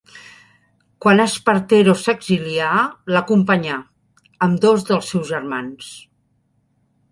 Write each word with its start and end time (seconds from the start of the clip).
Quan 1.05 1.19
Espartero 1.25 1.93
s’exilià 2.05 2.71
l’acompanyà, 3.15 3.77
amb 4.49 4.59
dos 4.67 4.89
dels 4.91 5.13
seus 5.15 5.33
germans. 5.37 5.95